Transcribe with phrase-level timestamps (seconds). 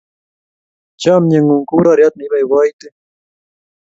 [1.01, 2.87] Chomye ng'ung' kou roryot ne ipoipoiti.